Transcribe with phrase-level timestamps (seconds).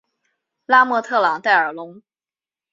[0.65, 2.01] 拉莫特朗代尔龙。